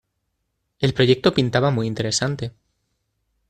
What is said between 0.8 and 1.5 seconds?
proyecto